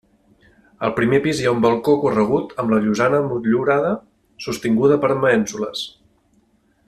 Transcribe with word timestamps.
Al 0.85 0.93
primer 0.99 1.17
pis 1.25 1.41
hi 1.41 1.49
ha 1.49 1.53
un 1.57 1.61
balcó 1.65 1.95
corregut 2.05 2.55
amb 2.63 2.73
la 2.75 2.79
llosana 2.87 3.21
motllurada 3.27 3.93
sostinguda 4.47 4.99
per 5.05 5.11
mènsules. 5.27 5.85